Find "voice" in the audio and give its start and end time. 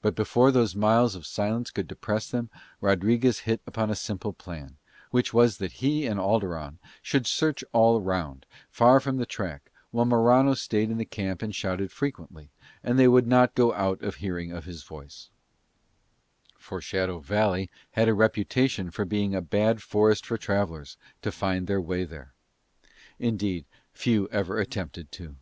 14.84-15.30